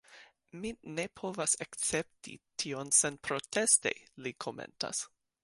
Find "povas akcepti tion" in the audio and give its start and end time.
1.19-2.91